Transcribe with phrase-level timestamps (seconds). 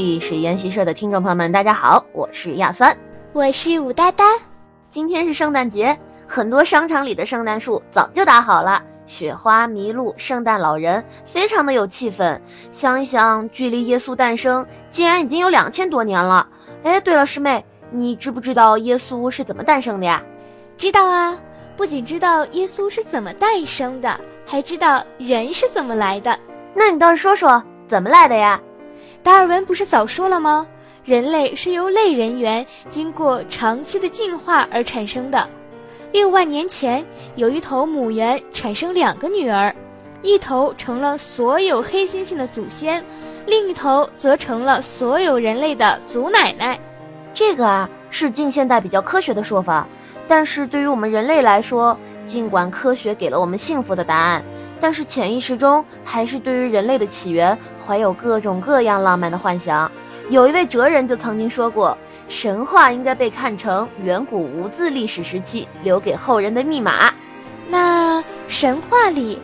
[0.00, 2.96] 历史研习社的听众朋友们，大家好，我是亚酸，
[3.34, 4.24] 我是武哒哒。
[4.88, 5.94] 今天是圣诞节，
[6.26, 12.40] 很多商场里的圣诞树早就打好了，雪花、麋鹿、圣诞老人，非常的有气氛。
[12.72, 16.48] 想一想，距离耶稣诞生竟然已经有两千多年了。
[16.82, 20.22] 哎，对了，师妹，你知不知道耶稣是怎么诞生的呀？
[20.78, 21.36] 知道啊，
[21.76, 26.34] 不仅知道耶稣是怎么诞生的，还知道人是怎么来的。
[26.72, 28.58] 那你倒是说说怎么来的呀？
[29.22, 30.66] 达尔文不是早说了吗？
[31.04, 35.48] 人类是由类人猿经过长期的进化而产生的。
[36.12, 37.04] 六万年前，
[37.36, 39.74] 有一头母猿产生两个女儿，
[40.22, 43.04] 一头成了所有黑猩猩的祖先，
[43.46, 46.78] 另一头则成了所有人类的祖奶奶。
[47.32, 49.86] 这个啊，是近现代比较科学的说法。
[50.26, 54.44] 但是对于我们人类来说，尽管科学给了我们幸福的答案。
[54.80, 59.90] 但是潜意识中还是对于人类的起源怀有各种各样浪漫的幻想。
[60.30, 67.12] 有一位哲人就曾经说过，神话应该被看成远古无字历史时期留给后人的密码。
[67.68, 69.42] 那神话里，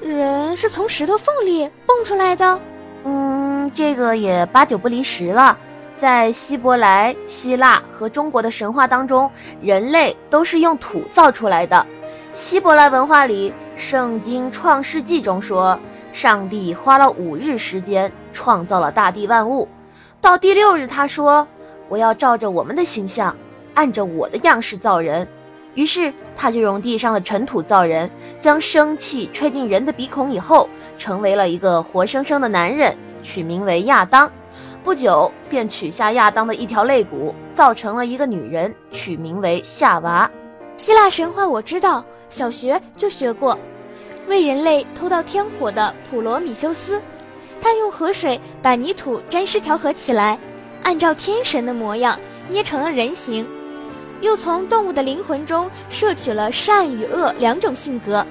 [0.00, 2.60] 人是从石头缝里蹦出来的？
[3.04, 5.56] 嗯，这个也八九不离十了。
[5.96, 9.30] 在希伯来、希腊和中国的神话当中，
[9.62, 11.86] 人类都是用土造出来的。
[12.34, 13.52] 希伯来文化里。
[13.78, 15.78] 圣经创世纪中说，
[16.12, 19.68] 上帝花了五日时间创造了大地万物，
[20.20, 21.46] 到第六日他说
[21.88, 23.36] ：“我要照着我们的形象，
[23.74, 25.28] 按着我的样式造人。”
[25.74, 30.68] 于是他就用地上的尘土造人，将生气吹进人的鼻孔以后，
[30.98, 34.28] 成为了一个活生生的男人，取名为亚当。
[34.82, 40.28] 不久便取下亚当的一条肋骨，造成了一个女人，取名为夏娃。
[40.76, 42.04] 希腊神话我知道。
[42.30, 43.58] 小学就学过，
[44.26, 47.00] 为人类偷到天火的普罗米修斯，
[47.60, 50.38] 他用河水把泥土沾湿调和起来，
[50.82, 52.18] 按照天神的模样
[52.48, 53.46] 捏成了人形，
[54.20, 58.24] 又从动物的灵魂中摄取了善与恶两种性格，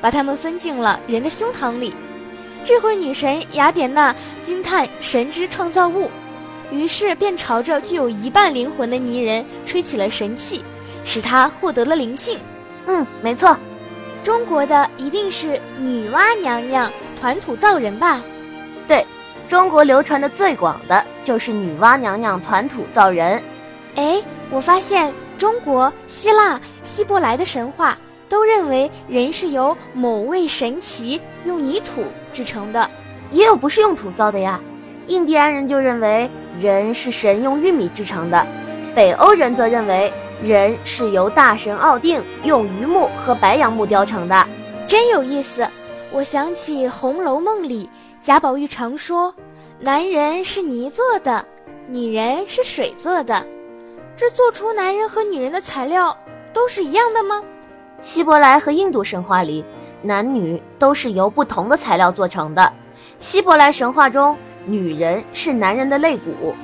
[0.00, 1.94] 把它们分进了人的胸膛里。
[2.64, 6.10] 智慧女神雅典娜惊叹神之创造物，
[6.70, 10.62] 于是便朝着具有一半灵魂的泥人吹起了神气，
[11.02, 12.38] 使他获得了灵性。
[12.90, 13.54] 嗯，没错，
[14.24, 16.90] 中国的一定是女娲娘娘
[17.20, 18.22] 团土造人吧？
[18.88, 19.04] 对，
[19.46, 23.42] 中国流传的最广的就是女娲娘娘团土造人。
[23.96, 27.96] 哎，我发现中国、希腊、希伯来的神话
[28.26, 32.90] 都认为人是由某位神奇用泥土制成的，
[33.30, 34.58] 也有不是用土造的呀。
[35.08, 38.46] 印第安人就认为人是神用玉米制成的，
[38.94, 40.10] 北欧人则认为。
[40.42, 44.46] 人是由大神奥定用榆木和白杨木雕成的，
[44.86, 45.68] 真有意思。
[46.12, 47.90] 我想起《红楼梦》里
[48.22, 49.34] 贾宝玉常说
[49.80, 51.44] ：“男人是泥做的，
[51.88, 53.44] 女人是水做的。”
[54.16, 56.16] 这做出男人和女人的材料
[56.52, 57.42] 都是一样的吗？
[58.02, 59.64] 希伯来和印度神话里，
[60.02, 62.72] 男女都是由不同的材料做成的。
[63.18, 66.54] 希伯来神话中，女人是男人的肋骨；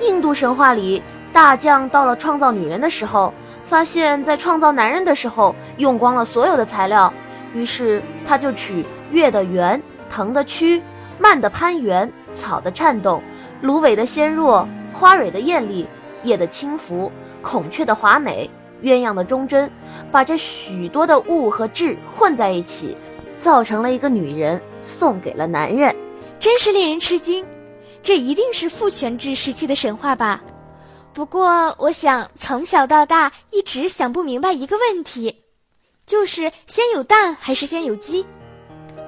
[0.00, 1.02] 印度神话里。
[1.32, 3.32] 大将到了创造女人的时候，
[3.66, 7.12] 发现，在创造男人的时候用光了所有的材料，
[7.54, 10.82] 于是他就取月的圆、藤的曲、
[11.18, 13.22] 蔓的攀援、草的颤动、
[13.62, 15.88] 芦苇的纤弱、花蕊的艳丽、
[16.22, 17.10] 叶的轻浮、
[17.40, 18.50] 孔雀的华美、
[18.82, 19.70] 鸳鸯的忠贞，
[20.10, 22.94] 把这许多的物和质混在一起，
[23.40, 25.96] 造成了一个女人，送给了男人，
[26.38, 27.42] 真是令人吃惊。
[28.02, 30.42] 这一定是父权制时期的神话吧？
[31.14, 35.44] 不过，我想从小到大一直想不明白一个问题，
[36.06, 38.24] 就是先有蛋还是先有鸡？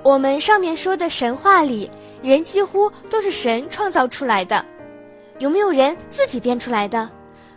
[0.02, 1.90] 我们上面说的神话里，
[2.22, 4.62] 人几乎都是神创造出来的，
[5.38, 7.10] 有没有人自己变出来的？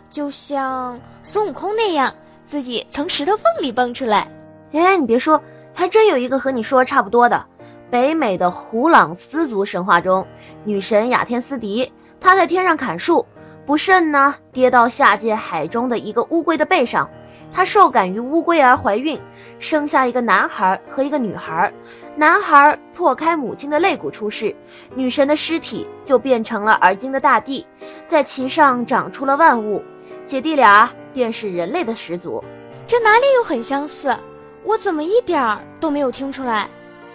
[0.08, 2.12] 就像孙悟空那样，
[2.46, 4.26] 自己从石头缝里蹦出来？
[4.72, 5.42] 哎，你别说，
[5.74, 7.44] 还真有一个和你说差不多的。
[7.90, 10.26] 北美的胡朗斯族神话中，
[10.64, 13.26] 女神雅天斯迪，她在天上砍树。
[13.68, 17.06] 不慎呢，跌到下界海中的一个乌龟的背上，
[17.52, 19.20] 她受感于乌龟而怀孕，
[19.58, 21.70] 生下一个男孩和一个女孩。
[22.16, 24.56] 男孩破开母亲的肋骨出世，
[24.94, 27.66] 女神的尸体就变成了而今的大地，
[28.08, 29.84] 在其上长出了万物。
[30.26, 32.42] 姐弟俩便是人类的始祖。
[32.86, 34.16] 这哪里有很相似？
[34.64, 36.66] 我怎么一点儿都没有听出来？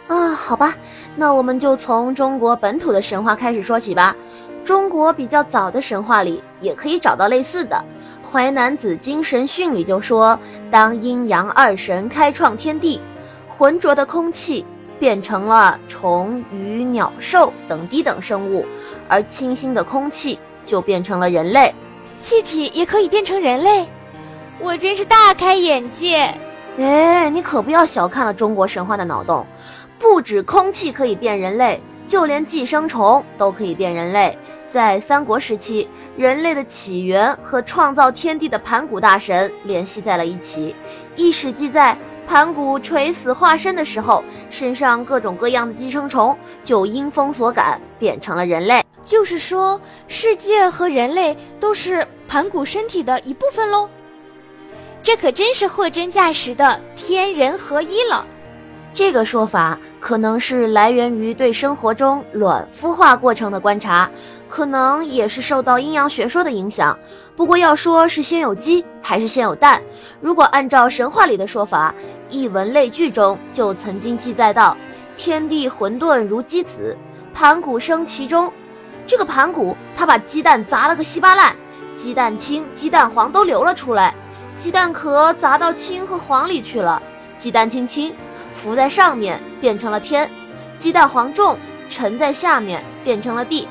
[0.07, 0.75] 啊，好吧，
[1.15, 4.15] 那我们就从中国本土的神话开始说起吧。
[4.65, 7.83] 中国比较早的神话里也可以找到类似的，
[8.31, 10.39] 《淮南子·精神训》里就说：
[10.71, 13.01] 当阴阳二神开创天地，
[13.49, 14.65] 浑浊的空气
[14.99, 18.65] 变成了虫、鱼、鸟、兽等低等生物，
[19.09, 21.73] 而清新的空气就变成了人类。
[22.17, 23.85] 气体也可以变成人类，
[24.59, 26.33] 我真是大开眼界。
[26.79, 29.45] 哎，你可不要小看了中国神话的脑洞，
[29.99, 34.37] 不止空气可以变人类，就连寄生虫都可以变人类。
[34.73, 35.87] 在三国时期，
[36.17, 40.75] 人类的起源和创造天地的盘古大神联系在了一起。
[41.15, 41.95] 历史记载。
[42.25, 48.81] 盘古垂死化身的时候，身上各种各样的寄生虫就因风所感，变成了人类。
[49.03, 53.89] 就是说，世界和人类都是盘古身体的一部分喽。
[55.03, 58.25] 这可真是货真价实的天人合一了。
[58.93, 64.09] 这个说法可能是来源于对生活中卵孵化过程的观察，
[64.53, 66.99] 可能也是受到阴阳学说的影响。
[67.35, 69.81] 不过要说是先有鸡还是先有蛋，
[70.21, 71.95] 如果按照神话里的说法。
[72.29, 74.77] 一文类聚中就曾经记载到，
[75.17, 76.95] 天地混沌如鸡子，
[77.33, 78.53] 盘古生其中。
[79.07, 81.55] 这个盘古他把鸡蛋砸了个稀巴烂，
[81.95, 84.13] 鸡蛋清、鸡蛋黄都流了出来，
[84.59, 87.01] 鸡蛋壳砸到清和黄里去了，
[87.39, 88.13] 鸡蛋清清
[88.53, 90.29] 浮在上面变成了天，
[90.77, 91.57] 鸡蛋黄重
[91.89, 93.67] 沉在下面变成了地。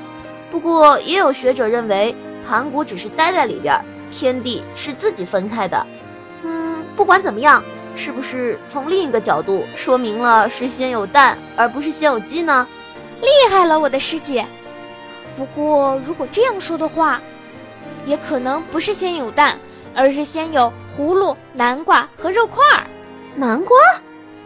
[0.52, 2.14] 不过也有学者认为，
[2.46, 3.82] 盘古只是待在里边，
[4.12, 5.84] 天地是自己分开的。
[6.44, 7.60] 嗯，不管怎么样。
[7.94, 12.66] 是不是从另一个角度说明了是先有蛋而不是先有鸡呢？
[13.20, 14.46] 厉害了，我的师姐。
[15.36, 17.20] 不过如果这样说的话，
[18.06, 19.58] 也可能不是先有蛋，
[19.94, 22.84] 而是先有葫芦、南瓜和肉块儿。
[23.36, 23.76] 南瓜？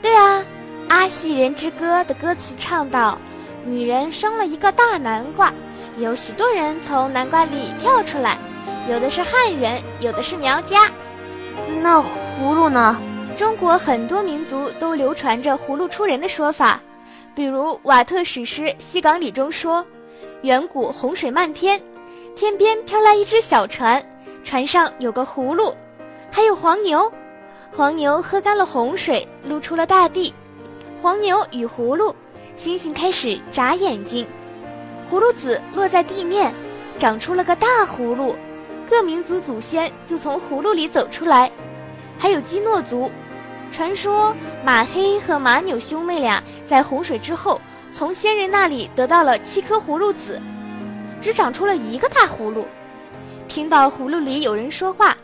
[0.03, 0.41] 对啊，
[0.89, 3.17] 《阿细人之歌》的歌词唱道
[3.65, 5.55] ：“女人生了一个大南瓜，
[5.99, 8.39] 有许多人从南瓜里跳出来，
[8.89, 10.91] 有的是汉人，有的是苗家。”
[11.83, 12.97] 那葫芦呢？
[13.37, 16.81] 中国很多民族都流传着葫芦出人的说法，
[17.35, 19.85] 比如瓦特史诗《西港里》中说
[20.43, 21.81] ：“远古洪水漫天，
[22.35, 24.03] 天边飘来一只小船，
[24.43, 25.75] 船上有个葫芦，
[26.31, 27.13] 还有黄牛。
[27.73, 30.33] 黄牛喝干了洪水，露出了大地。
[30.99, 32.15] 黄牛与葫芦，
[32.57, 34.27] 星星开始眨眼睛，
[35.11, 36.53] 葫芦籽落在地面，
[36.99, 38.37] 长出了个大葫芦，
[38.89, 41.51] 各民族祖先就从葫芦里走出来。
[42.19, 43.11] 还有基诺族。”
[43.73, 47.61] 传说马黑和马纽兄妹俩在洪水之后，
[47.91, 50.41] 从先人那里得到了七颗葫芦籽，
[51.21, 52.67] 只长出了一个大葫芦。
[53.49, 55.17] 听到葫芦里有人说话，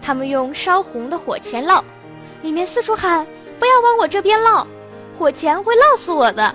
[0.00, 1.82] 他们用烧红的火钳烙，
[2.40, 3.26] 里面四处喊
[3.58, 4.64] ：“不要往我这边烙，
[5.18, 6.54] 火钳会烙死我的。”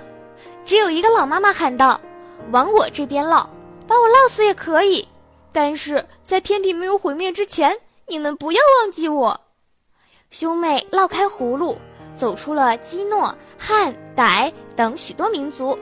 [0.64, 2.00] 只有一个老妈妈喊道
[2.50, 3.46] ：“往我这边烙，
[3.86, 5.06] 把我烙死也可以，
[5.52, 7.76] 但是在天地没有毁灭之前，
[8.08, 9.40] 你们不要忘记我。”
[10.30, 11.76] 兄妹烙开葫芦，
[12.14, 15.78] 走出了基诺、汉、傣等许多民族。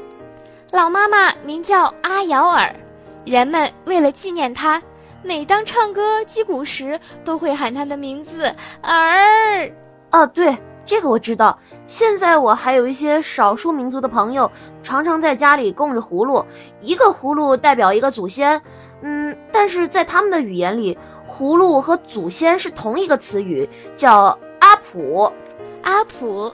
[0.72, 2.74] 老妈妈名叫阿瑶尔，
[3.24, 4.82] 人们为了纪念她，
[5.22, 8.52] 每当唱歌击鼓时，都会喊她的名字
[8.82, 9.72] 儿。
[10.10, 11.58] 哦，对，这个我知道。
[11.86, 14.50] 现在我还有一些少数民族的朋友，
[14.90, 16.44] 常常在家里供着葫芦，
[16.80, 18.60] 一个葫芦代表一个祖先。
[19.02, 20.98] 嗯，但是在他们的语言里。
[21.32, 25.32] 葫芦和祖先是同一个词语，叫阿普，
[25.82, 26.52] 阿普。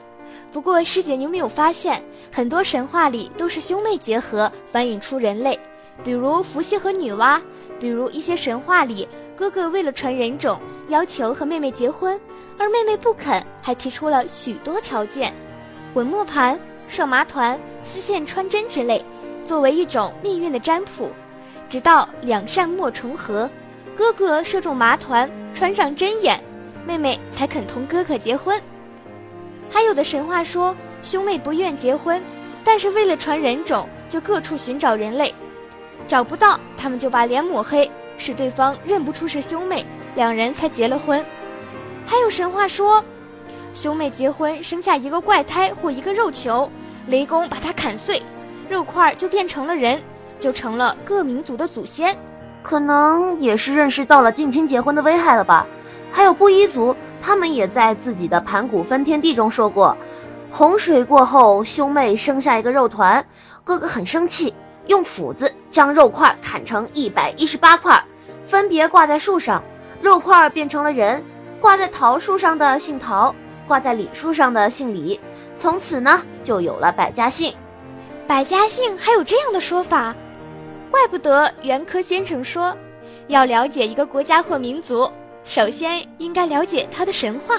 [0.53, 2.01] 不过师姐，你有没有发现，
[2.31, 5.59] 很多神话里都是兄妹结合繁衍出人类？
[6.03, 7.41] 比如伏羲和女娲，
[7.79, 10.59] 比如一些神话里，哥哥为了传人种，
[10.89, 12.17] 要求和妹妹结婚，
[12.59, 15.33] 而妹妹不肯，还提出了许多条件，
[15.91, 19.03] 滚磨盘、射麻团、丝线穿针之类，
[19.45, 21.11] 作为一种命运的占卜。
[21.69, 23.49] 直到两扇墨重合。
[23.95, 26.39] 哥哥射中麻团，穿上针眼，
[26.85, 28.61] 妹妹才肯同哥哥结婚。
[29.71, 32.21] 还有的神话说，兄妹不愿结婚，
[32.63, 35.33] 但是为了传人种，就各处寻找人类，
[36.07, 39.83] 找不到，他们就把脸抹黑，使对方认不出是兄妹，
[40.15, 41.25] 两人才结了婚。
[42.05, 43.03] 还有神话说，
[43.73, 46.69] 兄妹结婚生下一个怪胎或一个肉球，
[47.07, 48.21] 雷公把它砍碎，
[48.67, 50.01] 肉块就变成了人，
[50.39, 52.17] 就成了各民族的祖先。
[52.63, 55.65] 可能也是认识到了近亲结婚的危害了吧。
[56.11, 59.95] 还有布依族，他们也在自己的盘古分天地中说过，
[60.51, 63.25] 洪水过后，兄妹生下一个肉团，
[63.63, 64.53] 哥哥很生气，
[64.87, 68.03] 用斧子将肉块砍成一百一十八块，
[68.47, 69.63] 分别挂在树上，
[70.01, 71.23] 肉块变成了人，
[71.61, 73.35] 挂在桃树上的姓桃，
[73.67, 75.19] 挂在李树上的姓李，
[75.59, 77.53] 从此呢就有了百家姓。
[78.25, 80.15] 百家姓还有这样的说法。
[80.89, 82.75] 怪不得袁科先生说，
[83.27, 85.11] 要了解一个国家或民族，
[85.43, 87.55] 首先应该了解它的神话。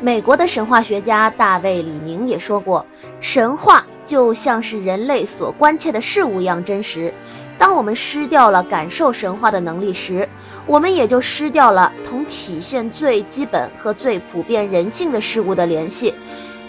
[0.00, 2.84] 美国的神话学家大卫·李宁也说过，
[3.20, 7.14] 神话就像是人类所关切的事物一样真实。
[7.56, 10.28] 当我们失掉了感受神话的能力时，
[10.66, 16.14] 我们也就失掉了同体现最基本和最普遍人性的事物的联系。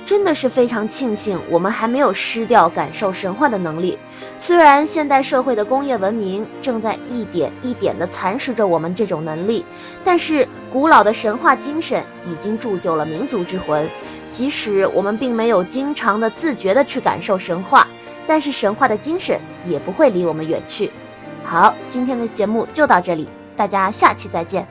[0.06, 3.98] 真的是非常庆幸，我们还没有失掉感受神话的能力。
[4.38, 9.64] 虽然现代社会的工业文明正在一点一点地蚕食着我们这种能力，
[10.04, 13.88] 但是古老的神话精神已经铸就了民族之魂。
[14.30, 17.88] 即使我们并没有经常的自觉地去感受神话，
[18.28, 20.92] 但是神话的精神也不会离我们远去。
[21.46, 24.68] 好，今天的节目就到这里，大家下期再见。